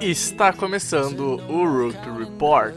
[0.00, 2.74] Está começando o Rookie Report.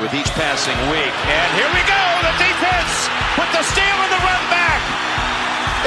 [0.00, 4.22] With each passing week, and here we go, the defense with the steal and the
[4.22, 4.80] run back.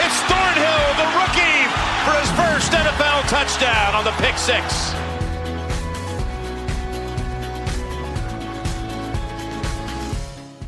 [0.03, 1.67] It's Thornhill, the rookie,
[2.05, 4.93] for his first NFL touchdown on the pick six.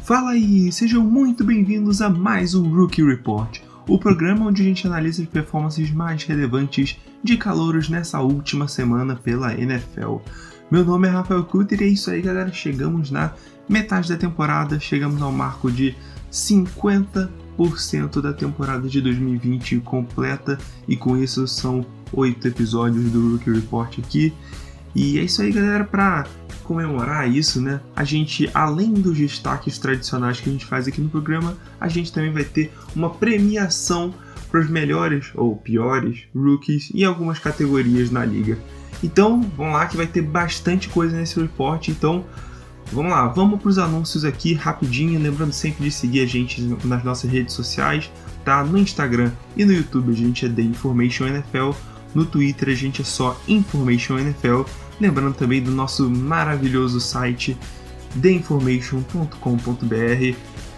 [0.04, 4.86] Fala aí, sejam muito bem-vindos a mais um Rookie Report, o programa onde a gente
[4.86, 10.18] analisa as performances mais relevantes de calouros nessa última semana pela NFL.
[10.70, 12.52] Meu nome é Rafael Kutter e é isso aí, galera.
[12.52, 13.32] Chegamos na
[13.70, 15.96] metade da temporada, chegamos ao marco de
[16.30, 17.30] 50%
[18.20, 24.34] da temporada de 2020 completa e com isso são oito episódios do Rookie Report aqui.
[24.94, 26.28] E é isso aí, galera, para
[26.64, 27.82] comemorar isso, né?
[27.96, 32.12] A gente, além dos destaques tradicionais que a gente faz aqui no programa, a gente
[32.12, 34.14] também vai ter uma premiação
[34.50, 38.58] para os melhores ou piores rookies em algumas categorias na liga.
[39.04, 41.88] Então, vamos lá que vai ter bastante coisa nesse report.
[41.90, 42.24] Então,
[42.92, 45.20] vamos lá, vamos para os anúncios aqui rapidinho.
[45.20, 48.12] Lembrando sempre de seguir a gente nas nossas redes sociais,
[48.46, 48.64] tá?
[48.64, 51.72] No Instagram e no YouTube a gente é The Information NFL.
[52.14, 54.62] No Twitter a gente é só Information NFL.
[55.04, 57.58] Lembrando também do nosso maravilhoso site
[58.22, 60.38] theinformation.com.br.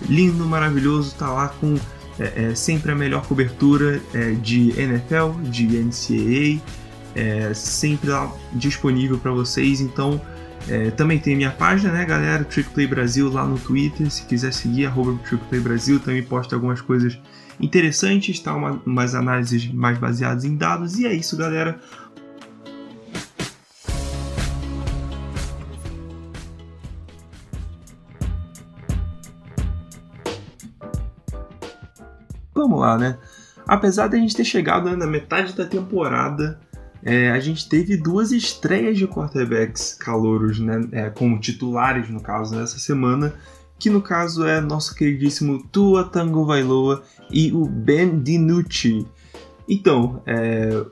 [0.09, 1.76] Lindo, maravilhoso, tá lá com
[2.20, 6.59] é, é, sempre a melhor cobertura é, de NFL, de NCAA,
[7.14, 9.80] é, sempre lá disponível para vocês.
[9.80, 10.20] Então,
[10.68, 12.44] é, também tem minha página, né, galera?
[12.44, 14.09] Trick Play Brasil lá no Twitter.
[14.09, 17.16] Se quiser seguir, arroba Trick Play Brasil, também posta algumas coisas
[17.59, 18.56] interessantes, tá?
[18.56, 20.98] Uma, umas análises mais baseadas em dados.
[20.98, 21.80] E é isso, galera.
[32.56, 33.17] Vamos lá, né?
[33.67, 36.59] Apesar de a gente ter chegado na metade da temporada,
[37.03, 40.88] é, a gente teve duas estreias de quarterbacks calouros, né?
[40.91, 43.34] É, como titulares, no caso, nessa semana,
[43.78, 49.06] que no caso é nosso queridíssimo Tua Tango Vailoa e o Ben DiNucci.
[49.68, 50.85] Então, é,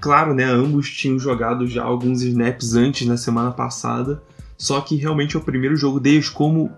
[0.00, 4.22] claro, né, ambos tinham jogado já alguns snaps antes na semana passada,
[4.56, 6.70] só que realmente é o primeiro jogo deles como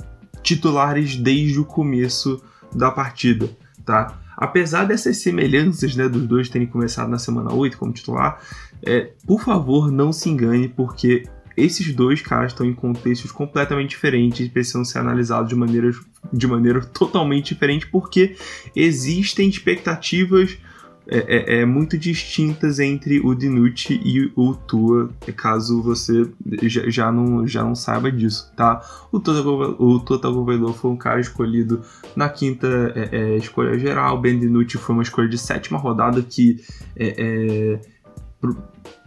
[0.42, 2.42] titulares desde o começo
[2.74, 3.48] da partida,
[3.84, 4.23] tá?
[4.36, 8.40] Apesar dessas semelhanças né, dos dois terem começado na semana 8 como titular,
[8.82, 11.24] é, por favor não se engane, porque
[11.56, 15.90] esses dois caras estão em contextos completamente diferentes e precisam ser analisados de maneira,
[16.32, 18.36] de maneira totalmente diferente, porque
[18.74, 20.58] existem expectativas
[21.06, 26.26] é, é, é, muito distintas entre o Dinucci e o Tua, caso você
[26.62, 28.80] já, já, não, já não saiba disso, tá?
[29.12, 31.82] O Tua Tagovailoa foi um cara escolhido
[32.16, 32.66] na quinta
[32.96, 36.62] é, é, escolha geral, o Ben Dinucci foi uma escolha de sétima rodada que
[36.96, 37.80] é,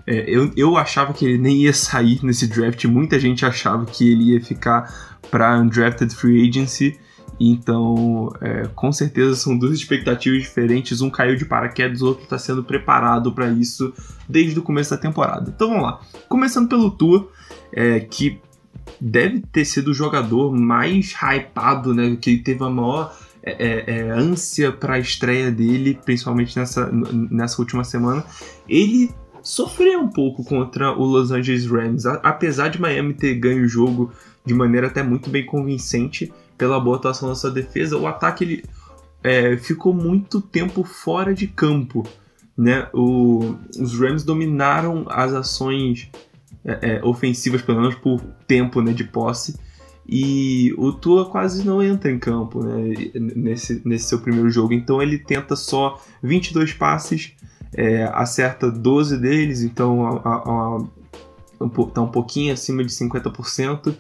[0.06, 4.12] é, eu, eu achava que ele nem ia sair nesse draft, muita gente achava que
[4.12, 6.98] ele ia ficar para undrafted free agency,
[7.40, 11.02] então, é, com certeza são duas expectativas diferentes.
[11.02, 13.94] Um caiu de paraquedas, o outro está sendo preparado para isso
[14.28, 15.52] desde o começo da temporada.
[15.56, 16.00] Então vamos lá.
[16.28, 17.30] Começando pelo Tua,
[17.72, 18.40] é, que
[19.00, 22.18] deve ter sido o jogador mais hypado, né?
[22.20, 27.62] Que teve a maior é, é, é ânsia para a estreia dele, principalmente nessa, nessa
[27.62, 28.26] última semana.
[28.68, 29.12] Ele
[29.44, 34.12] sofreu um pouco contra o Los Angeles Rams, apesar de Miami ter ganho o jogo
[34.44, 38.64] de maneira até muito bem convincente pela boa atuação da sua defesa, o ataque ele,
[39.24, 42.04] é, ficou muito tempo fora de campo.
[42.58, 42.88] Né?
[42.94, 46.10] O, os Rams dominaram as ações
[46.66, 49.60] é, é, ofensivas, pelo menos por tempo né, de posse,
[50.08, 54.74] e o Tua quase não entra em campo né, nesse, nesse seu primeiro jogo.
[54.74, 57.34] Então ele tenta só 22 passes,
[57.74, 60.78] é, acerta 12 deles, então a, a, a,
[61.60, 63.94] um, tá um pouquinho acima de 50%.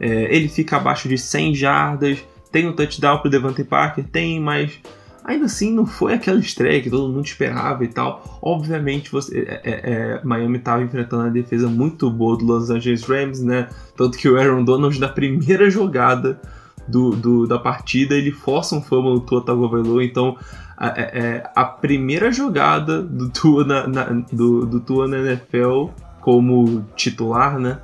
[0.00, 2.18] É, ele fica abaixo de 100 jardas,
[2.50, 4.80] tem um touchdown para o Devante Parker, tem, mas
[5.24, 8.40] ainda assim não foi aquela estreia que todo mundo esperava e tal.
[8.42, 13.02] Obviamente, você, é, é, é Miami estava enfrentando a defesa muito boa do Los Angeles
[13.04, 13.68] Rams, né?
[13.96, 16.40] Tanto que o Aaron Donald, na primeira jogada
[16.88, 20.36] do, do da partida, ele força um fumble no Tua Tagovailoa, então
[20.76, 25.18] a, a, é, é, a, primeira jogada do Tua na, na, do, do Tua na
[25.18, 27.78] NFL como titular, né?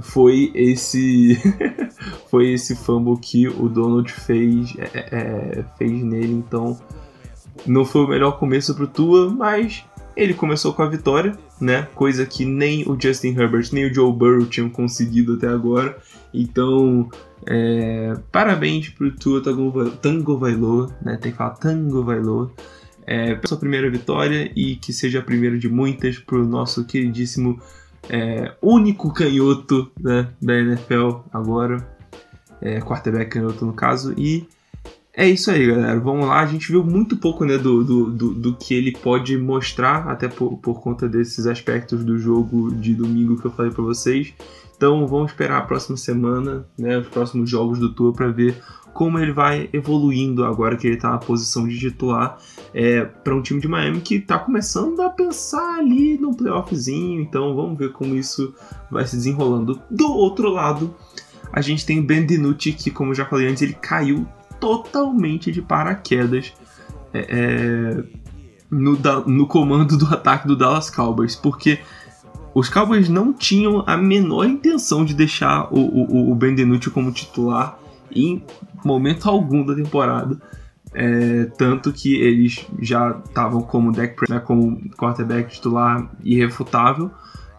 [0.00, 1.36] Foi esse
[2.30, 6.78] foi esse fumble que o Donald fez é, é, é, fez nele então
[7.66, 9.84] não foi o melhor começo pro Tua mas
[10.18, 11.86] ele começou com a vitória, né?
[11.94, 15.96] Coisa que nem o Justin Herbert nem o Joe Burrow tinham conseguido até agora.
[16.34, 17.08] Então,
[17.46, 21.16] é, parabéns pro Tua Tango Vailoa, né?
[21.18, 22.50] Tem que falar Tango Vailoa.
[23.06, 27.58] É, sua primeira vitória e que seja a primeira de muitas pro nosso queridíssimo
[28.08, 31.86] é, único canhoto né, da NFL agora.
[32.60, 34.14] É, quarterback canhoto no caso.
[34.16, 34.46] E
[35.14, 35.98] é isso aí, galera.
[35.98, 36.40] Vamos lá.
[36.40, 40.28] A gente viu muito pouco né, do, do, do, do que ele pode mostrar, até
[40.28, 44.32] por, por conta desses aspectos do jogo de domingo que eu falei para vocês.
[44.78, 48.56] Então vamos esperar a próxima semana, né, os próximos jogos do Tour para ver
[48.94, 52.38] como ele vai evoluindo agora que ele está na posição de titular
[52.72, 57.20] é, para um time de Miami que está começando a pensar ali no playoffzinho.
[57.20, 58.54] Então vamos ver como isso
[58.88, 59.80] vai se desenrolando.
[59.90, 60.94] Do outro lado,
[61.52, 64.26] a gente tem o Ben DiNucci que, como eu já falei antes, ele caiu
[64.60, 66.52] totalmente de paraquedas
[67.12, 68.28] é, é
[68.70, 71.78] no, no comando do ataque do Dallas Cowboys, porque
[72.58, 77.78] os Cowboys não tinham a menor intenção de deixar o, o, o como titular
[78.10, 78.42] em
[78.84, 80.40] momento algum da temporada.
[80.92, 87.12] É, tanto que eles já estavam como deck né, como quarterback titular irrefutável.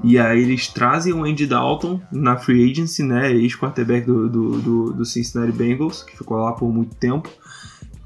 [0.04, 4.94] E aí eles trazem o Andy Dalton na free agency, né, ex-quarterback do, do, do,
[4.94, 7.30] do, Cincinnati Bengals, que ficou lá por muito tempo,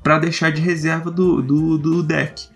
[0.04, 2.50] para deixar de reserva do, do, do deck.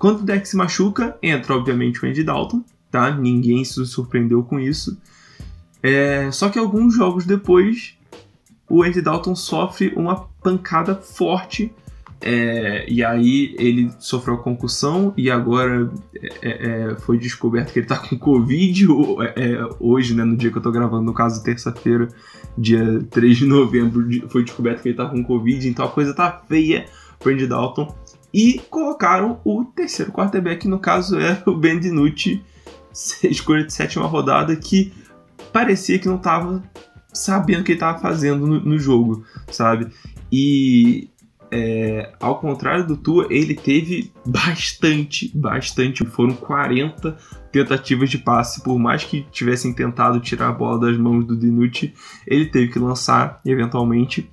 [0.00, 2.64] Quando o deck se machuca, entra obviamente o Andy Dalton,
[2.94, 3.10] tá?
[3.10, 4.96] Ninguém se surpreendeu com isso.
[5.82, 7.98] É, só que alguns jogos depois,
[8.70, 11.72] o Andy Dalton sofre uma pancada forte.
[12.20, 15.90] É, e aí ele sofreu concussão e agora
[16.40, 18.86] é, é foi descoberto que ele tá com Covid
[19.36, 22.08] é, hoje, né, no dia que eu tô gravando, no caso terça-feira,
[22.56, 26.44] dia 3 de novembro, foi descoberto que ele tá com Covid, então a coisa tá
[26.48, 26.86] feia
[27.18, 27.92] pro Andy Dalton.
[28.32, 32.42] E colocaram o terceiro quarterback, no caso é o Ben DiNucci,
[33.24, 34.92] escolha de sétima rodada que
[35.52, 36.62] parecia que não estava
[37.12, 39.88] sabendo o que ele estava fazendo no, no, jogo, sabe?
[40.30, 41.10] E
[41.50, 46.04] é, ao contrário do Tua, ele teve bastante, bastante.
[46.04, 47.16] Foram 40
[47.52, 48.62] tentativas de passe.
[48.62, 51.94] Por mais que tivessem tentado tirar a bola das mãos do Dinucci,
[52.26, 54.28] ele teve que lançar eventualmente,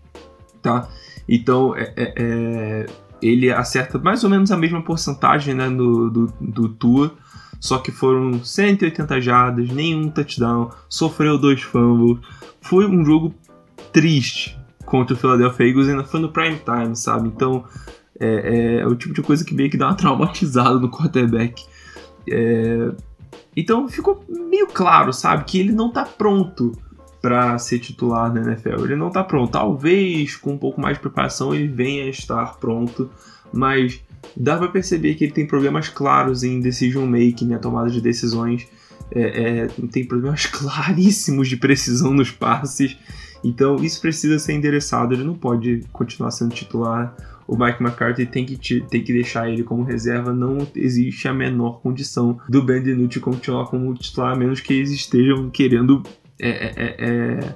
[0.61, 0.89] tá?
[1.29, 2.85] Então, é, é, é
[3.21, 7.15] ele acerta mais ou menos a mesma porcentagem né, do, do, do Tua
[7.61, 12.17] só que foram 180 jardas, nenhum touchdown, sofreu dois fumbles.
[12.59, 13.35] Foi um jogo
[13.93, 17.27] triste contra o Philadelphia Eagles, ainda foi no prime time, sabe?
[17.27, 17.63] Então
[18.19, 21.63] é, é, o tipo de coisa que meio que dá uma traumatizada no quarterback.
[22.27, 22.91] É,
[23.55, 26.71] então ficou meio claro, sabe, que ele não tá pronto
[27.21, 28.85] para ser titular na NFL.
[28.85, 29.51] Ele não tá pronto.
[29.51, 33.07] Talvez com um pouco mais de preparação ele venha a estar pronto,
[33.53, 34.01] mas
[34.35, 38.67] dá para perceber que ele tem problemas claros em decision making, né, tomada de decisões.
[39.13, 42.97] É, é, tem problemas claríssimos de precisão nos passes.
[43.43, 45.13] Então isso precisa ser endereçado.
[45.13, 47.15] Ele não pode continuar sendo titular.
[47.47, 50.31] O Mike McCarthy tem que, tem que deixar ele como reserva.
[50.31, 54.91] Não existe a menor condição do Ben DiNucci continuar como titular, a menos que eles
[54.91, 56.01] estejam querendo.
[56.39, 57.55] É, é, é, é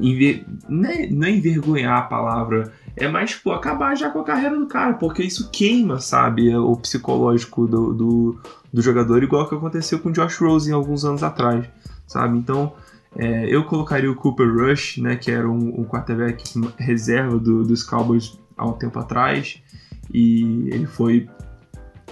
[0.00, 0.44] enver...
[0.68, 4.58] não, é, não é envergonhar a palavra, é mais, tipo, acabar já com a carreira
[4.58, 8.40] do cara, porque isso queima, sabe, o psicológico do, do,
[8.72, 11.66] do jogador, igual que aconteceu com o Josh Rose alguns anos atrás,
[12.06, 12.38] sabe?
[12.38, 12.72] Então,
[13.16, 16.44] é, eu colocaria o Cooper Rush, né, que era um, um quarterback
[16.78, 19.60] reserva do, dos Cowboys há um tempo atrás,
[20.12, 21.28] e ele foi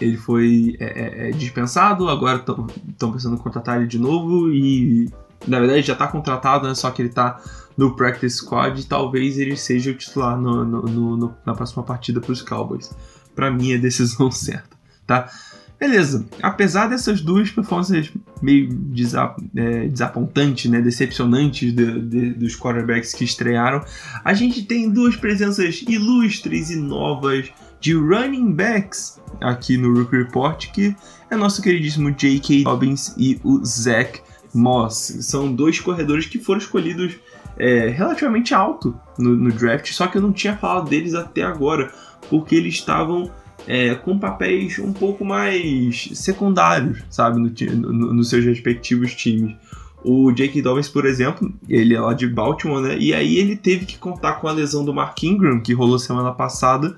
[0.01, 5.11] ele foi é, é, é dispensado, agora estão pensando em contratar ele de novo e
[5.47, 7.41] na verdade já está contratado, né, só que ele está
[7.77, 12.33] no practice squad, talvez ele seja o titular no, no, no, na próxima partida para
[12.33, 12.91] os Cowboys.
[13.35, 14.77] Para mim é decisão certa,
[15.07, 15.31] tá?
[15.79, 18.11] Beleza, apesar dessas duas performances
[18.43, 23.85] meio desa é, desapontantes, né, decepcionantes de, de, dos quarterbacks que estrearam,
[24.25, 30.67] a gente tem duas presenças ilustres e novas de running backs aqui no Rookie Report,
[30.73, 30.97] que
[31.31, 32.65] é nosso queridíssimo J.K.
[32.65, 34.21] Dobbins e o Zach
[34.55, 35.17] Moss.
[35.21, 37.15] São dois corredores que foram escolhidos
[37.59, 41.93] é, relativamente alto no, no, draft, só que eu não tinha falado deles até agora,
[42.31, 43.31] porque eles estavam
[43.67, 49.57] é, com papéis um pouco mais secundários, sabe, no, no, nos seus respectivos times.
[50.05, 52.97] O Jake Dobbins, por exemplo, ele é lá de Baltimore, né?
[52.99, 56.33] E aí ele teve que contar com a lesão do Mark Ingram, que rolou semana
[56.33, 56.97] passada,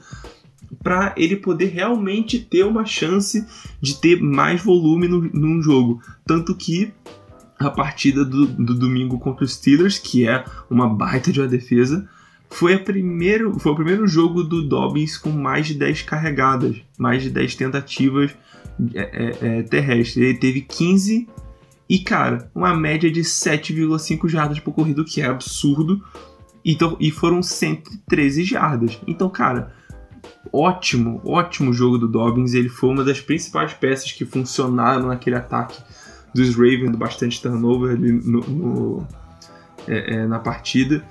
[0.83, 3.45] para ele poder realmente ter uma chance
[3.81, 6.01] de ter mais volume no, num jogo.
[6.27, 6.93] Tanto que
[7.61, 12.09] a partida do, do domingo contra os Steelers, que é uma baita de uma defesa,
[12.49, 17.23] foi, a primeiro, foi o primeiro jogo do Dobbins com mais de 10 carregadas, mais
[17.23, 18.35] de 10 tentativas
[18.95, 20.25] é, é, é, terrestre.
[20.25, 21.29] Ele teve 15
[21.89, 26.03] e, cara, uma média de 7,5 jardas por corrido, que é absurdo.
[26.65, 28.99] Então, e foram 113 jardas.
[29.07, 29.73] Então, cara,
[30.53, 32.55] ótimo, ótimo jogo do Dobbins.
[32.55, 35.81] Ele foi uma das principais peças que funcionaram naquele ataque
[36.35, 39.07] dos Ravens, bastante turnover ali no, no
[39.87, 41.05] é, é, na partida.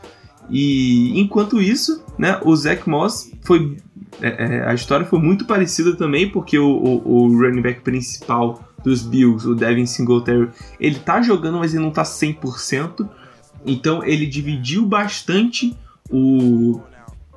[0.50, 3.78] E enquanto isso, né, o Zach Moss foi.
[4.22, 8.62] É, é, a história foi muito parecida também, porque o, o, o, running back principal
[8.84, 10.50] dos Bills, o Devin Singletary,
[10.80, 13.08] ele tá jogando, mas ele não tá 100%.
[13.66, 15.76] Então ele dividiu bastante
[16.10, 16.82] o,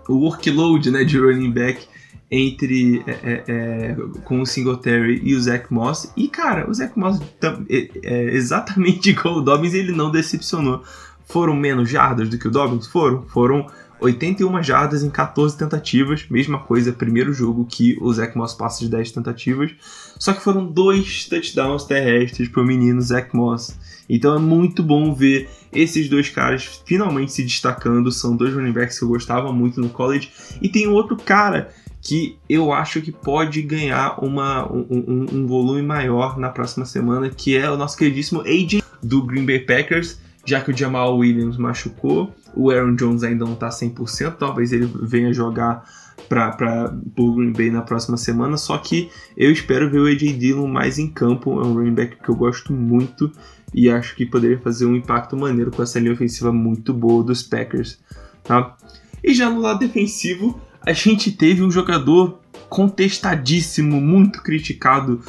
[0.09, 1.87] o workload né, de running back
[2.35, 6.11] entre é, é, é, com o Singletary e o Zach Moss.
[6.17, 7.21] E cara, o Zach Moss
[7.69, 10.83] é, é exatamente igual o Dobbins, ele não decepcionou.
[11.27, 12.87] Foram menos jardas do que o Dobbins?
[12.87, 13.23] Foram.
[13.25, 13.67] Foram
[14.01, 18.91] 81 jardas em 14 tentativas, mesma coisa, primeiro jogo que o Zach Moss passa de
[18.91, 19.71] 10 tentativas.
[20.19, 23.79] Só que foram dois touchdowns terrestres para o menino Zach Moss.
[24.09, 28.11] Então é muito bom ver esses dois caras finalmente se destacando.
[28.11, 30.31] São dois running backs que eu gostava muito no college.
[30.61, 31.71] E tem outro cara
[32.03, 37.31] que eu acho que pode ganhar uma, um, um, um volume maior na próxima semana,
[37.31, 40.21] que é o nosso queridíssimo AJ do Green Bay Packers.
[40.45, 44.91] Já que o Jamal Williams machucou, o Aaron Jones ainda não está 100%, talvez ele
[45.01, 45.85] venha jogar
[46.29, 50.67] para o Green Bay na próxima semana, só que eu espero ver o AJ Dillon
[50.67, 53.31] mais em campo, é um running back que eu gosto muito
[53.73, 57.43] e acho que poderia fazer um impacto maneiro com essa linha ofensiva muito boa dos
[57.43, 58.01] Packers,
[58.43, 58.77] tá?
[59.23, 65.21] E já no lado defensivo, a gente teve um jogador contestadíssimo, muito criticado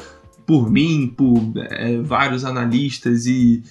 [0.46, 3.62] por mim, por é, vários analistas e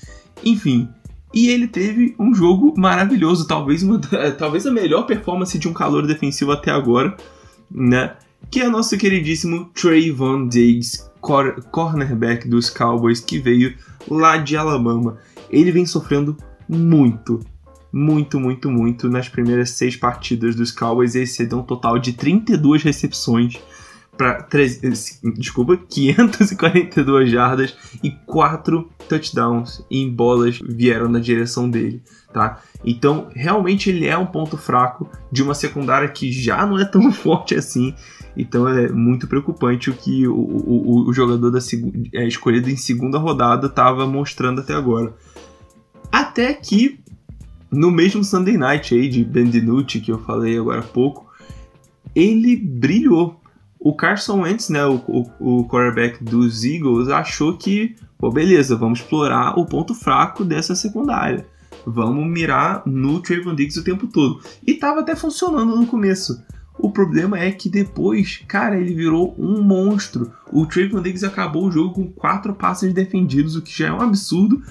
[0.44, 0.90] enfim,
[1.34, 4.00] e ele teve um jogo maravilhoso, talvez, uma,
[4.38, 7.18] talvez a melhor performance de um calor defensivo até agora,
[7.72, 8.16] né?
[8.52, 11.04] Que é o nosso queridíssimo Trayvon Diggs,
[11.72, 13.74] cornerback dos Cowboys, que veio
[14.08, 15.18] lá de Alabama.
[15.50, 16.38] Ele vem sofrendo
[16.70, 17.40] muito,
[17.94, 21.14] muito, muito, muito nas primeiras seis partidas dos Cowboys.
[21.14, 23.62] Esse deu um total de 32 recepções
[24.18, 24.48] para
[25.36, 32.62] desculpa, 542 jardas e 4 touchdowns em bolas vieram na direção dele, tá?
[32.86, 37.10] Então, realmente ele é um ponto fraco de uma secundária que já não é tão
[37.14, 37.94] forte assim.
[38.36, 41.60] Então é muito preocupante o que o, o, o jogador da
[42.14, 45.14] é, escolhido em segunda rodada estava mostrando até agora.
[46.12, 47.03] Até que
[47.74, 51.30] no mesmo Sunday Night aí de Ben DiNucci que eu falei agora há pouco,
[52.16, 53.42] ele brilhou
[53.80, 59.00] o Carson Wentz, né, o, o, o quarterback dos Eagles, achou que, pô, beleza, vamos
[59.00, 61.46] explorar o ponto fraco dessa secundária.
[61.86, 64.40] Vamos mirar no Trayvon Diggs o tempo todo.
[64.66, 66.42] E tava até funcionando no começo.
[66.80, 70.32] O problema é que depois, cara, ele virou um monstro.
[70.50, 74.02] O Trayvon Diggs acabou o jogo com quatro passes defendidos, o que já é um
[74.02, 74.62] absurdo.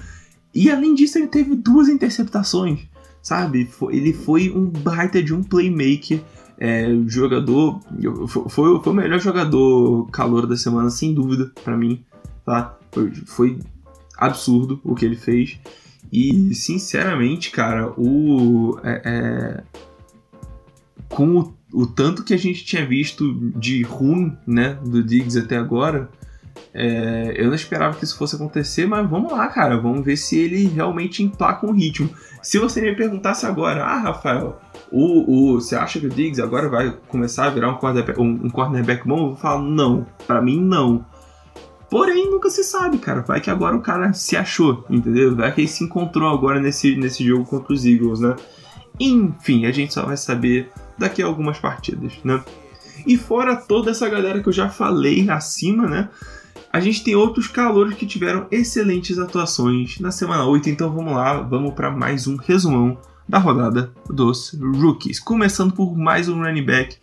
[0.55, 2.87] E além disso, ele teve duas interceptações,
[3.23, 3.69] sabe?
[3.89, 6.21] Ele foi um baita de um playmaker
[6.59, 7.79] é, jogador.
[8.27, 12.03] Foi, foi o melhor jogador calor da semana, sem dúvida, para mim.
[12.45, 12.77] Tá?
[12.91, 13.59] Foi, foi
[14.17, 15.57] absurdo o que ele fez.
[16.11, 18.77] E, sinceramente, cara, o.
[18.83, 19.63] É, é,
[21.09, 25.57] com o, o, tanto que a gente tinha visto de ruim, né, do Diggs até
[25.57, 26.09] agora,
[26.73, 30.39] é, eu não esperava que isso fosse acontecer, mas vamos lá, cara, vamos ver se
[30.39, 32.09] ele realmente emplaca um ritmo.
[32.41, 34.59] Se você me perguntasse agora, ah, Rafael,
[34.91, 38.45] o, o, você acha que o Diggs agora vai começar a virar um cornerback, um,
[38.45, 39.17] um cornerback bom?
[39.17, 40.05] Eu vou falar, não.
[40.25, 41.05] Para mim, não.
[41.89, 43.21] Porém, nunca se sabe, cara.
[43.21, 45.35] Vai que agora o cara se achou, entendeu?
[45.35, 48.35] Vai que ele se encontrou agora nesse, nesse jogo contra os Eagles, né?
[48.99, 52.43] Enfim, a gente só vai saber daqui a algumas partidas, né?
[53.05, 56.09] E fora toda essa galera que eu já falei acima, né?
[56.73, 61.39] A gente tem outros calouros que tiveram excelentes atuações na semana 8, então vamos lá,
[61.39, 62.97] vamos para mais um resumão
[63.29, 65.19] da rodada dos rookies.
[65.19, 66.97] Começando por mais um running back,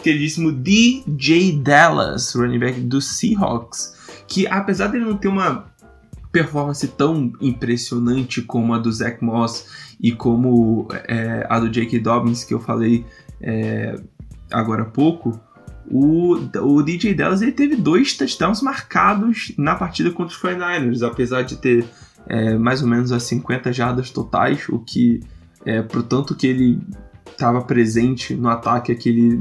[0.00, 3.96] queridíssimo DJ Dallas, running back dos Seahawks,
[4.28, 5.74] que apesar dele não ter uma
[6.30, 12.44] performance tão impressionante como a do Zach Moss e como é, a do Jake Dobbins
[12.44, 13.04] que eu falei
[13.40, 14.00] é,
[14.52, 15.40] agora há pouco,
[15.90, 21.42] o, o DJ Dallas ele teve dois touchdowns marcados na partida contra os 49ers, apesar
[21.42, 21.86] de ter
[22.26, 25.20] é, mais ou menos as 50 jardas totais, o que
[25.64, 26.80] é, pro tanto que ele
[27.30, 29.36] estava presente no ataque aquele,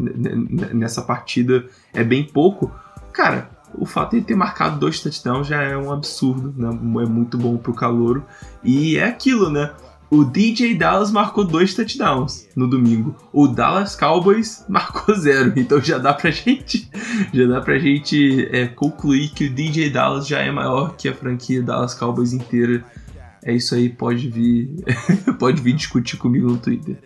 [0.74, 2.72] nessa partida é bem pouco,
[3.14, 6.70] cara, o fato de ele ter marcado dois touchdowns já é um absurdo, né?
[7.04, 8.24] é muito bom pro calouro.
[8.64, 9.72] E é aquilo, né?
[10.16, 13.16] O, DJ Dallas marcou dois touchdowns no domingo.
[13.34, 15.54] O Dallas Cowboys marcou zero.
[15.58, 16.90] Então já dá pra gente,
[17.34, 21.14] já dá pra gente é, concluir que o DJ Dallas já é maior que a
[21.14, 22.84] franquia Dallas Cowboys inteira.
[23.44, 24.70] É isso aí, pode vir,
[25.38, 26.98] pode vir discutir comigo no Twitter.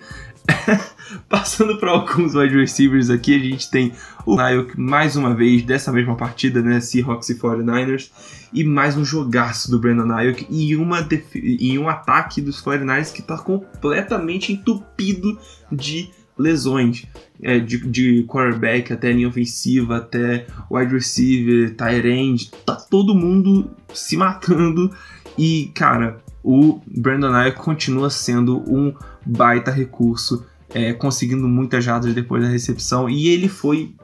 [1.27, 3.93] Passando para alguns wide receivers aqui, a gente tem
[4.25, 6.79] o Nayok mais uma vez, dessa mesma partida, né?
[6.79, 8.11] Seahawks e 49ers.
[8.53, 10.07] E mais um jogaço do Brandon
[10.49, 15.37] e, uma e um ataque dos 49ers que está completamente entupido
[15.71, 17.05] de lesões.
[17.41, 23.71] É, de, de quarterback até linha ofensiva, até wide receiver, tight end, tá todo mundo
[23.93, 24.91] se matando.
[25.37, 28.93] E, cara, o Brandon Ayuk continua sendo um
[29.25, 33.95] baita recurso, é, conseguindo muitas jardas depois da recepção, e ele foi.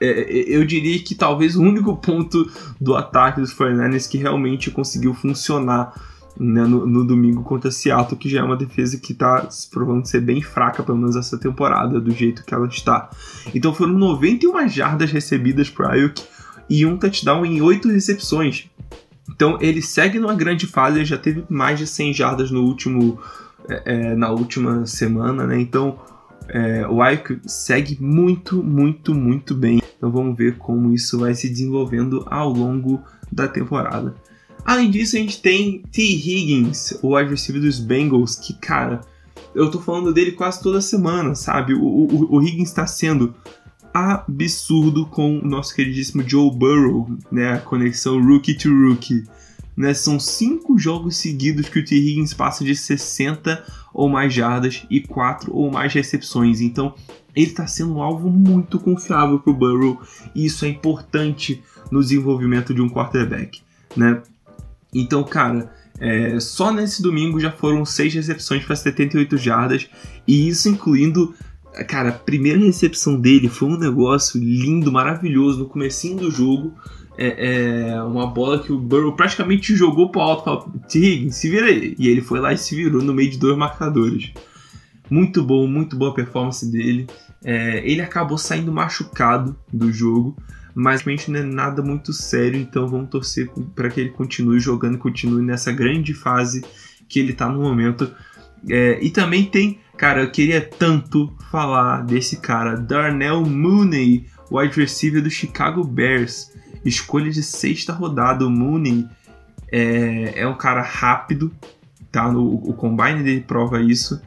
[0.00, 0.08] É,
[0.48, 5.94] eu diria que talvez o único ponto do ataque dos 49ers que realmente conseguiu funcionar
[6.38, 10.06] né, no, no, domingo contra Seattle, que já é uma defesa que está se provando
[10.06, 13.10] ser bem fraca, pelo menos essa temporada, do jeito que ela está.
[13.54, 16.22] Então foram 91 jardas recebidas por Ayuk
[16.68, 18.70] e um touchdown em 8 recepções.
[19.34, 23.18] Então ele segue numa grande fase, ele já teve mais de 100 jardas no último,
[23.68, 25.60] é, é, na última semana, né?
[25.60, 25.98] Então
[26.48, 29.82] é, o Ike segue muito, muito, muito bem.
[29.96, 34.14] Então vamos ver como isso vai se desenvolvendo ao longo da temporada.
[34.64, 36.02] Além disso, a gente tem T.
[36.02, 39.00] Higgins, o receiver dos Bengals, que, cara,
[39.54, 41.74] eu tô falando dele quase toda semana, sabe?
[41.74, 43.34] O, o, o Higgins está sendo
[43.92, 47.52] absurdo com o nosso queridíssimo Joe Burrow, né?
[47.52, 49.24] A conexão rookie to rookie.
[49.76, 49.94] Né?
[49.94, 51.94] São cinco jogos seguidos que o T.
[51.96, 56.60] Higgins passa de 60 ou mais jardas e 4 ou mais recepções.
[56.60, 56.94] Então,
[57.34, 60.00] ele está sendo um alvo muito confiável para o Burrow
[60.34, 63.60] e isso é importante no desenvolvimento de um quarterback,
[63.96, 64.22] né?
[64.94, 69.88] Então, cara, é, só nesse domingo já foram 6 recepções para 78 jardas
[70.26, 71.34] e isso incluindo
[71.88, 76.74] Cara, a primeira recepção dele foi um negócio lindo, maravilhoso no comecinho do jogo.
[77.16, 80.44] É, é uma bola que o Burrow praticamente jogou pro alto.
[80.44, 81.94] Falou, Higgins, se vira aí.
[81.98, 84.32] E ele foi lá e se virou no meio de dois marcadores.
[85.10, 87.06] Muito bom, muito boa performance dele.
[87.44, 90.36] É, ele acabou saindo machucado do jogo,
[90.74, 94.96] mas realmente não é nada muito sério, então vamos torcer para que ele continue jogando,
[94.96, 96.64] continue nessa grande fase
[97.08, 98.10] que ele está no momento.
[98.68, 105.22] É, e também tem Cara, eu queria tanto falar desse cara, Darnell Mooney, wide receiver
[105.22, 106.52] do Chicago Bears.
[106.84, 108.44] Escolha de sexta rodada.
[108.44, 109.06] O Mooney
[109.70, 111.52] é, é um cara rápido,
[112.10, 112.32] tá?
[112.32, 114.20] No, o combine dele prova isso.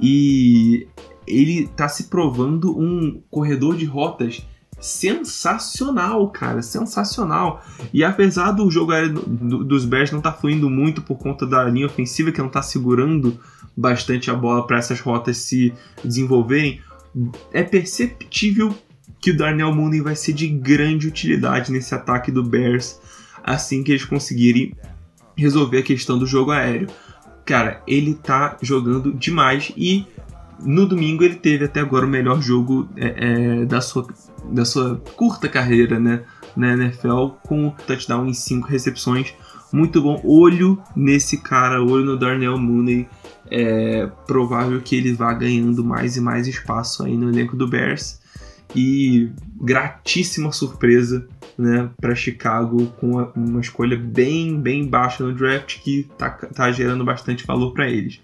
[0.00, 0.88] E
[1.26, 4.46] ele tá se provando um corredor de rotas
[4.80, 7.64] sensacional, cara, sensacional.
[7.92, 8.92] E apesar do jogo
[9.64, 13.38] dos Bears não tá fluindo muito por conta da linha ofensiva que não tá segurando
[13.76, 15.72] bastante a bola para essas rotas se
[16.04, 16.80] desenvolverem,
[17.52, 18.74] é perceptível
[19.20, 23.00] que o Darnell Mooney vai ser de grande utilidade nesse ataque do Bears
[23.42, 24.74] assim que eles conseguirem
[25.36, 26.88] resolver a questão do jogo aéreo.
[27.44, 30.06] Cara, ele tá jogando demais e
[30.60, 34.06] no domingo ele teve até agora o melhor jogo é, é, da, sua,
[34.50, 36.22] da sua curta carreira né,
[36.56, 39.34] na NFL com touchdown em 5 recepções.
[39.72, 40.20] Muito bom.
[40.24, 43.06] Olho nesse cara, olho no Darnell Mooney
[43.50, 48.20] é provável que ele vá ganhando mais e mais espaço aí no elenco do Bears.
[48.74, 51.26] E gratíssima surpresa
[51.58, 57.04] né, para Chicago com uma escolha bem, bem baixa no draft que tá, tá gerando
[57.04, 58.20] bastante valor para eles.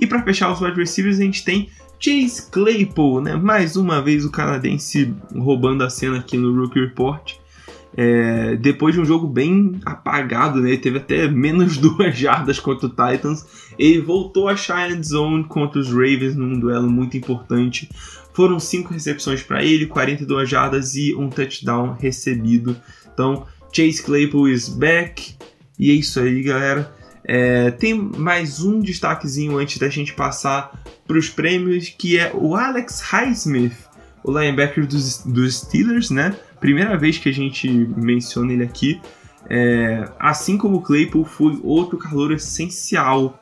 [0.00, 3.34] E para fechar os wide receivers, a gente tem Chase Claypool, né?
[3.34, 7.36] mais uma vez o canadense roubando a cena aqui no Rookie Report.
[7.96, 10.70] É, depois de um jogo bem apagado, né?
[10.70, 13.46] Ele teve até menos duas jardas contra o Titans.
[13.78, 14.54] Ele voltou a
[14.88, 17.88] end zone contra os Ravens num duelo muito importante.
[18.32, 22.76] Foram cinco recepções para ele, 42 jardas e um touchdown recebido.
[23.12, 25.36] Então, Chase Claypool is back.
[25.78, 26.92] E é isso aí, galera.
[27.24, 32.54] É, tem mais um destaquezinho antes da gente passar para os prêmios, que é o
[32.54, 33.76] Alex Highsmith,
[34.22, 36.36] o linebacker dos, dos Steelers, né?
[36.64, 38.98] Primeira vez que a gente menciona ele aqui.
[39.50, 43.38] É, assim como o Claypool, foi outro calor essencial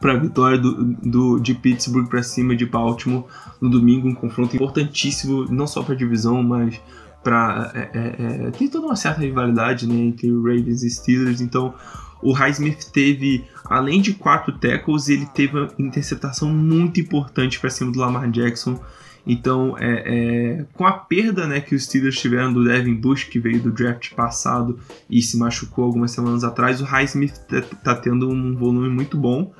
[0.00, 3.24] para a vitória do, do, de Pittsburgh para cima de Baltimore
[3.60, 6.80] no domingo, um confronto importantíssimo, não só para a divisão, mas
[7.22, 7.70] para.
[7.72, 11.72] É, é, é, tem toda uma certa rivalidade né, entre Ravens e Steelers, então
[12.20, 17.92] o Highsmith teve, além de quatro tackles, ele teve uma interceptação muito importante para cima
[17.92, 18.80] do Lamar Jackson.
[19.32, 23.38] Então, é, é, com a perda né, que os Steelers tiveram do Devin Bush, que
[23.38, 24.76] veio do draft passado
[25.08, 29.54] e se machucou algumas semanas atrás, o Highsmith está tá tendo um volume muito bom.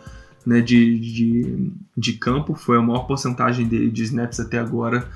[0.44, 5.06] né, de, de, de campo, foi a maior porcentagem dele de snaps até agora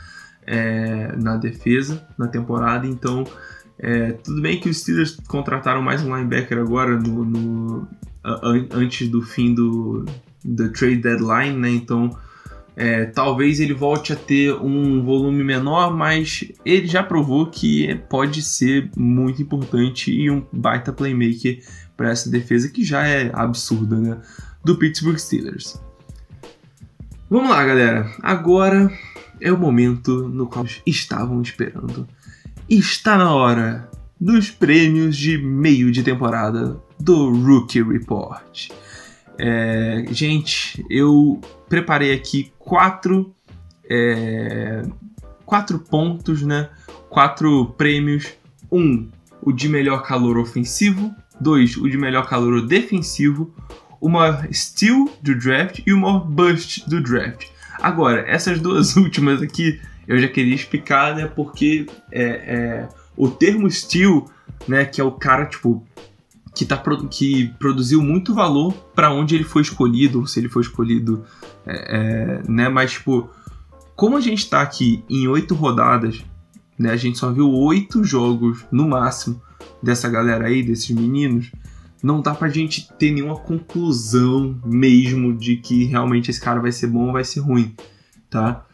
[0.46, 2.86] é, na defesa na temporada.
[2.86, 3.24] Então,
[3.76, 7.88] é, tudo bem que os Steelers contrataram mais um linebacker agora no, no
[8.70, 10.04] antes do fim do,
[10.44, 11.70] do trade deadline, né?
[11.70, 12.16] Então,
[12.76, 18.42] é, talvez ele volte a ter um volume menor, mas ele já provou que pode
[18.42, 21.62] ser muito importante e um baita playmaker
[21.96, 24.20] para essa defesa que já é absurda, né?
[24.64, 25.80] Do Pittsburgh Steelers.
[27.30, 28.10] Vamos lá, galera.
[28.22, 28.90] Agora
[29.40, 32.08] é o momento no qual estavam esperando.
[32.68, 33.88] Está na hora
[34.20, 38.70] dos prêmios de meio de temporada do Rookie Report.
[39.38, 43.34] É, gente, eu preparei aqui quatro,
[43.88, 44.82] é,
[45.44, 46.68] quatro pontos, né?
[47.08, 48.32] Quatro prêmios.
[48.70, 49.08] Um,
[49.42, 51.14] o de melhor calor ofensivo.
[51.40, 53.54] Dois, o de melhor calor defensivo.
[54.00, 57.48] Uma steal do draft e uma bust do draft.
[57.80, 61.26] Agora, essas duas últimas aqui eu já queria explicar, né?
[61.26, 64.30] Porque é, é, o termo steal,
[64.68, 64.84] né?
[64.84, 65.84] Que é o cara, tipo,
[66.54, 70.62] que, tá, que produziu muito valor para onde ele foi escolhido, ou se ele foi
[70.62, 71.24] escolhido,
[71.66, 72.68] é, é, né?
[72.68, 73.28] Mas, tipo,
[73.96, 76.24] como a gente tá aqui em oito rodadas,
[76.78, 76.90] né?
[76.90, 79.40] A gente só viu oito jogos no máximo
[79.82, 81.50] dessa galera aí, desses meninos.
[82.02, 86.86] Não dá pra gente ter nenhuma conclusão mesmo de que realmente esse cara vai ser
[86.86, 87.74] bom ou vai ser ruim,
[88.28, 88.64] tá?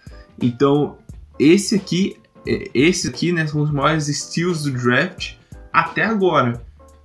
[0.43, 0.99] Então,
[1.39, 2.17] esse aqui,
[2.47, 5.35] é, esse aqui, né, são os maiores steals do draft
[5.73, 6.61] até agora.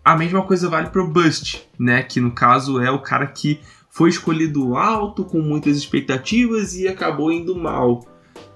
[0.06, 2.04] A mesma coisa vale para o Bust, né?
[2.04, 7.32] Que no caso é o cara que foi escolhido alto, com muitas expectativas e acabou
[7.32, 8.06] indo mal.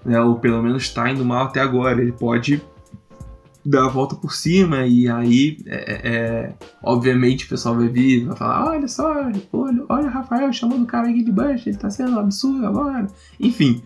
[0.05, 0.21] Né?
[0.21, 2.01] Ou pelo menos está indo mal até agora.
[2.01, 2.61] Ele pode
[3.65, 8.25] dar a volta por cima e aí, é, é, é obviamente, o pessoal vai vir
[8.25, 9.11] vai falar: olha só,
[9.51, 13.07] olha, olha Rafael chamando o cara aqui de Bust, ele está sendo absurdo agora.
[13.39, 13.81] Enfim,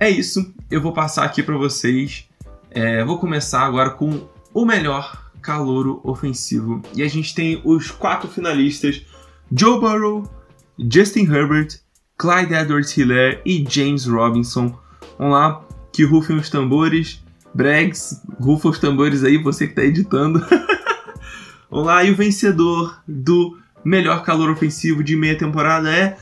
[0.00, 0.54] é isso.
[0.70, 2.28] Eu vou passar aqui para vocês.
[2.70, 6.80] É, vou começar agora com o melhor calouro ofensivo.
[6.94, 9.04] E a gente tem os quatro finalistas:
[9.50, 10.30] Joe Burrow,
[10.78, 11.80] Justin Herbert,
[12.16, 14.78] Clyde Edwards-Helaire e James Robinson.
[15.18, 17.22] Vamos lá, que rufem os tambores.
[17.54, 20.40] Bregs, rufa os tambores aí, você que está editando.
[21.70, 26.16] Vamos lá, e o vencedor do melhor calor ofensivo de meia temporada é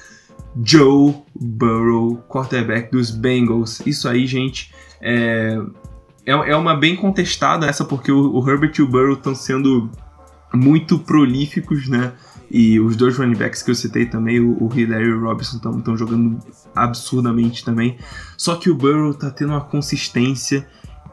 [0.65, 3.81] Joe Burrow, quarterback dos Bengals.
[3.87, 5.57] Isso aí, gente, é,
[6.31, 9.91] é, é uma bem contestada essa, porque o, o Herbert e o Burrow estão sendo
[10.55, 12.13] muito prolíficos, né?
[12.51, 15.57] E os dois running backs que eu citei também, o, o Hillary e o Robinson,
[15.57, 16.39] estão jogando
[16.75, 17.97] absurdamente também.
[18.37, 20.67] Só que o Burrow tá tendo uma consistência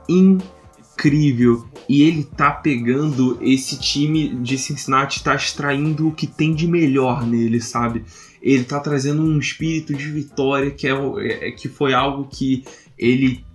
[0.10, 1.68] incrível.
[1.88, 7.26] E ele tá pegando esse time de Cincinnati, tá extraindo o que tem de melhor
[7.26, 8.04] nele, sabe?
[8.42, 12.64] Ele tá trazendo um espírito de vitória que, é, é que foi algo que
[12.98, 13.46] ele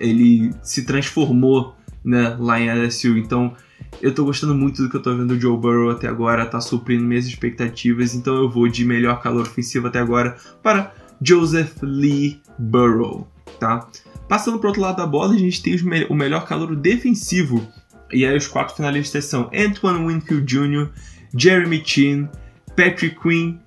[0.00, 3.16] ele se transformou né, lá em LSU.
[3.18, 3.54] Então
[4.00, 6.60] eu tô gostando muito do que eu tô vendo do Joe Burrow até agora, tá
[6.60, 8.14] suprindo minhas expectativas.
[8.14, 13.26] Então eu vou de melhor calor ofensivo até agora para Joseph Lee Burrow,
[13.58, 13.88] tá?
[14.28, 17.66] Passando pro outro lado da bola, a gente tem me o melhor calor defensivo.
[18.12, 20.90] E aí os quatro finalistas são Antoine Winfield Jr.,
[21.36, 22.28] Jeremy Chin,
[22.76, 23.58] Patrick Quinn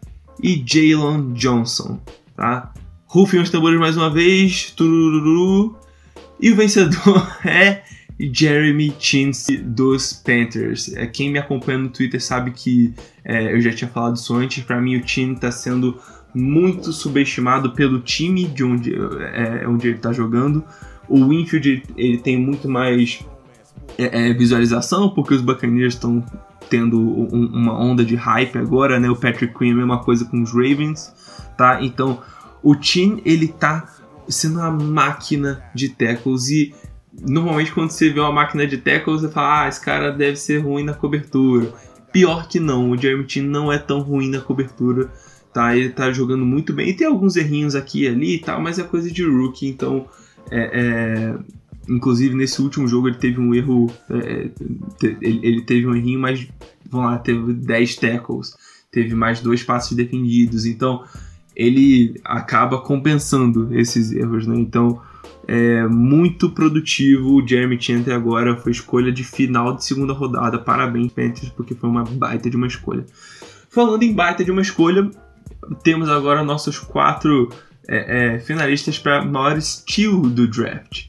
[0.41, 2.00] e Jalen Johnson,
[2.36, 2.74] tá?
[3.06, 4.71] Rufem os tambores mais uma vez.
[4.71, 5.81] Turururu.
[6.42, 7.84] E o vencedor é
[8.20, 10.94] Jeremy Chins dos Panthers.
[10.96, 14.64] É, quem me acompanha no Twitter sabe que é, eu já tinha falado isso antes.
[14.64, 16.00] Para mim, o Chin está sendo
[16.34, 20.64] muito subestimado pelo time de onde, é, onde ele está jogando.
[21.08, 23.24] O Winfield ele tem muito mais
[23.98, 26.24] é, é visualização porque os Buccaneers estão
[26.70, 29.10] tendo um, uma onda de hype agora, né?
[29.10, 31.14] O Patrick Queen é a mesma coisa com os Ravens,
[31.58, 31.84] tá?
[31.84, 32.22] Então
[32.64, 34.01] o Chin ele tá
[34.32, 36.74] sendo uma máquina de tackles e
[37.22, 40.60] normalmente quando você vê uma máquina de tackles você fala, ah, esse cara deve ser
[40.60, 41.74] ruim na cobertura.
[42.12, 45.10] Pior que não, o Jeremy Chin não é tão ruim na cobertura,
[45.54, 45.76] tá?
[45.76, 46.89] Ele tá jogando muito bem.
[46.89, 50.08] E tem alguns errinhos aqui e ali e tal, mas é coisa de rookie, então
[50.50, 51.36] é, é...
[51.89, 54.50] Inclusive nesse último jogo ele teve um erro, é,
[55.20, 56.48] ele teve um errinho, mas
[56.88, 58.56] vamos lá, teve 10 tackles,
[58.91, 61.04] teve mais dois passos defendidos, então
[61.56, 64.56] ele acaba compensando esses erros, né?
[64.58, 65.02] Então,
[65.48, 67.36] é muito produtivo.
[67.36, 70.58] O Jeremy Chin até agora foi escolha de final de segunda rodada.
[70.58, 73.06] Parabéns, Panthers, porque foi uma baita de uma escolha.
[73.70, 75.10] Falando em baita de uma escolha,
[75.84, 77.50] temos agora nossos quatro
[77.88, 81.06] é, é, finalistas para maior steal do draft,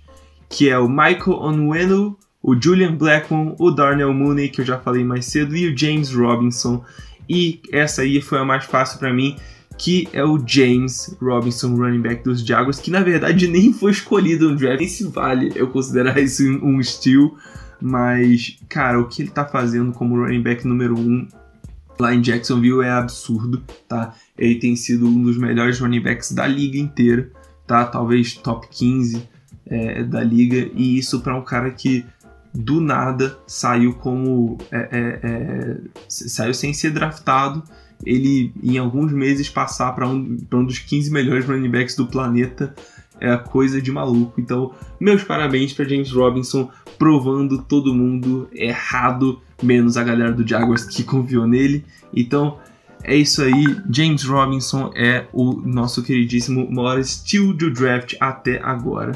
[0.49, 5.05] que é o Michael Onwenu, o Julian Blackmon, o Darnell Mooney, que eu já falei
[5.05, 6.85] mais cedo, e o James Robinson.
[7.29, 9.37] E essa aí foi a mais fácil para mim,
[9.79, 14.51] que é o James Robinson, running back dos Jaguars, que na verdade nem foi escolhido
[14.51, 14.79] no draft.
[14.79, 17.37] Nem se vale eu considerar isso um steal,
[17.81, 21.29] mas, cara, o que ele tá fazendo como running back número 1 um
[21.99, 24.15] lá em Jacksonville é absurdo, tá?
[24.37, 27.31] Ele tem sido um dos melhores running backs da liga inteira,
[27.67, 27.85] tá?
[27.85, 29.29] Talvez top 15
[29.67, 32.05] é, da liga, e isso para um cara que
[32.55, 34.59] do nada saiu como.
[34.71, 35.77] É, é, é,
[36.09, 37.63] saiu sem ser draftado.
[38.05, 42.75] Ele, em alguns meses, passar para um, um dos 15 melhores running backs do planeta
[43.21, 44.41] é coisa de maluco.
[44.41, 50.85] Então, meus parabéns para James Robinson, provando todo mundo errado, menos a galera do Jaguars
[50.85, 51.85] que confiou nele.
[52.13, 52.59] Então,
[53.05, 53.65] é isso aí.
[53.89, 59.13] James Robinson é o nosso queridíssimo maior steal do draft até agora.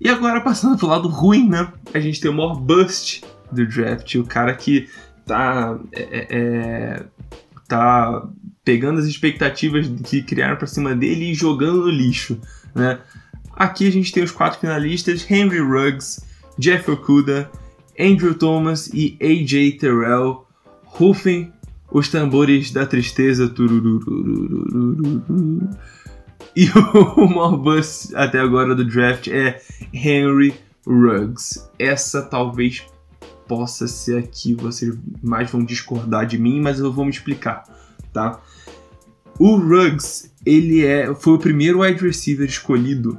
[0.00, 1.72] E agora, passando pro lado ruim, né?
[1.94, 4.88] A gente tem o maior bust do draft, o cara que
[5.24, 5.78] tá.
[5.92, 7.04] É, é, é
[7.72, 8.28] tá
[8.64, 12.38] pegando as expectativas que criaram para cima dele e jogando no lixo,
[12.74, 12.98] né?
[13.54, 16.22] Aqui a gente tem os quatro finalistas: Henry Ruggs,
[16.58, 17.50] Jeff Okuda,
[17.98, 20.46] Andrew Thomas e AJ Terrell.
[20.84, 21.50] Rufem
[21.90, 23.52] os tambores da tristeza.
[26.54, 26.68] E
[27.16, 29.60] o maior bust até agora do draft é
[29.92, 30.54] Henry
[30.86, 31.66] Ruggs.
[31.78, 32.84] Essa talvez
[33.52, 37.64] possa ser aqui, vocês mais vão discordar de mim, mas eu vou me explicar,
[38.12, 38.40] tá?
[39.38, 43.18] O Ruggs, ele é, foi o primeiro wide receiver escolhido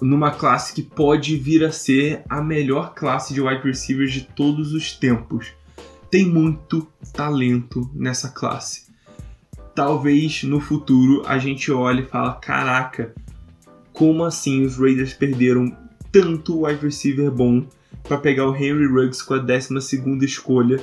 [0.00, 4.74] numa classe que pode vir a ser a melhor classe de wide receivers de todos
[4.74, 5.52] os tempos.
[6.10, 8.92] Tem muito talento nessa classe
[9.74, 13.14] talvez no futuro a gente olhe e fala: caraca,
[13.92, 15.74] como assim os Raiders perderam
[16.10, 17.64] tanto wide receiver bom
[18.02, 19.74] para pegar o Henry Ruggs com a 12
[20.22, 20.80] escolha,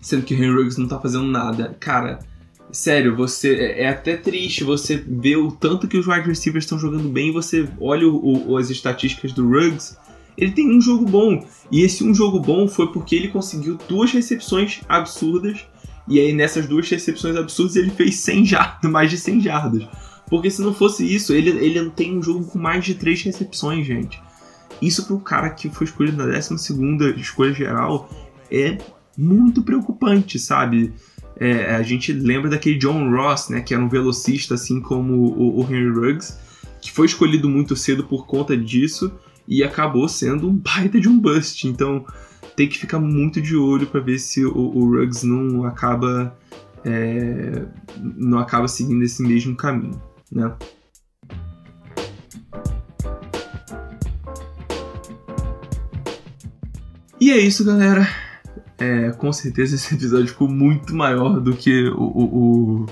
[0.00, 1.76] sendo que o Henry Ruggs não tá fazendo nada.
[1.80, 2.20] Cara,
[2.70, 6.78] sério, você é, é até triste você ver o tanto que os wide receivers estão
[6.78, 9.96] jogando bem, você olha o, o, as estatísticas do Ruggs,
[10.36, 11.46] ele tem um jogo bom.
[11.70, 15.66] E esse um jogo bom foi porque ele conseguiu duas recepções absurdas
[16.06, 19.88] e aí nessas duas recepções absurdas ele fez 100 jardas, mais de 100 jardas.
[20.28, 23.22] Porque se não fosse isso, ele, ele não tem um jogo com mais de 3
[23.22, 24.20] recepções, gente.
[24.80, 28.10] Isso para um cara que foi escolhido na 12 escolha geral
[28.50, 28.78] é
[29.16, 30.92] muito preocupante, sabe?
[31.36, 35.60] É, a gente lembra daquele John Ross, né, que era um velocista assim como o,
[35.60, 36.38] o Henry Ruggs,
[36.80, 39.12] que foi escolhido muito cedo por conta disso
[39.46, 41.66] e acabou sendo um baita de um bust.
[41.66, 42.04] Então,
[42.54, 46.36] tem que ficar muito de olho para ver se o, o, Ruggs não acaba
[46.84, 47.64] é,
[47.98, 50.54] não acaba seguindo esse mesmo caminho, né?
[57.24, 58.06] E é isso, galera.
[58.76, 62.86] É, com certeza esse episódio ficou muito maior do que o, o,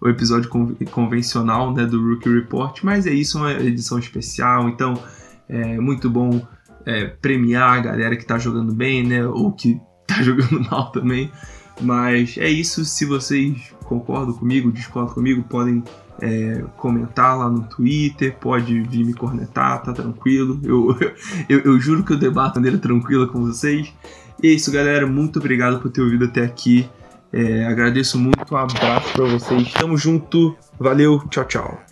[0.00, 0.50] o episódio
[0.90, 5.00] convencional né, do Rookie Report, mas é isso, uma edição especial, então
[5.48, 6.44] é muito bom
[6.84, 9.24] é, premiar a galera que tá jogando bem, né?
[9.24, 11.30] Ou que tá jogando mal também.
[11.80, 12.84] Mas é isso.
[12.84, 15.82] Se vocês concordam comigo, discordam comigo, podem
[16.20, 20.60] é, comentar lá no Twitter, pode vir me cornetar, tá tranquilo.
[20.62, 20.96] Eu,
[21.48, 23.92] eu, eu juro que eu debato de maneira tranquila com vocês.
[24.42, 25.06] E é isso, galera.
[25.06, 26.88] Muito obrigado por ter ouvido até aqui.
[27.32, 28.54] É, agradeço muito.
[28.54, 29.72] Um abraço para vocês.
[29.72, 30.56] Tamo junto.
[30.78, 31.20] Valeu.
[31.28, 31.85] Tchau, tchau.